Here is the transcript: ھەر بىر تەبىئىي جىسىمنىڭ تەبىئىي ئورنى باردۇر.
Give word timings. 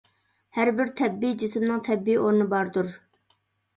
ھەر 0.59 0.71
بىر 0.79 0.89
تەبىئىي 1.01 1.37
جىسىمنىڭ 1.43 1.85
تەبىئىي 1.91 2.21
ئورنى 2.23 2.49
باردۇر. 2.55 2.91